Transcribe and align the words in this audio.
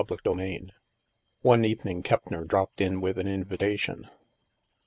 CHAPTER 0.09 0.17
III 0.35 0.73
One 1.43 1.63
evening 1.63 2.01
Keppner 2.01 2.43
dropped 2.43 2.81
in 2.81 3.01
with 3.01 3.19
an 3.19 3.27
invita 3.27 3.77
tion. 3.77 4.09